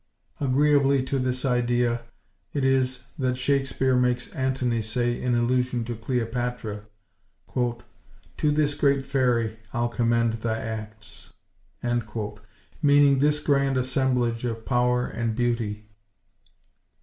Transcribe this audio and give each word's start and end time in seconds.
Agreeably 0.39 1.03
to 1.03 1.19
this 1.19 1.45
idea 1.45 2.01
it 2.55 2.65
is 2.65 3.01
that 3.19 3.37
Shakespeare 3.37 3.95
makes 3.95 4.29
Antony 4.31 4.81
say 4.81 5.21
in 5.21 5.35
allusion 5.35 5.83
to 5.85 5.93
Cleopatra— 5.95 6.85
"To 7.53 7.83
this 8.51 8.73
great 8.73 9.05
fairy 9.05 9.59
I'll 9.73 9.89
commend 9.89 10.41
thy 10.41 10.57
acts," 10.59 11.33
meaning 12.81 13.19
this 13.19 13.39
grand 13.39 13.77
assemblage 13.77 14.43
of 14.43 14.65
power 14.65 15.05
and 15.05 15.35
beauty. 15.35 15.85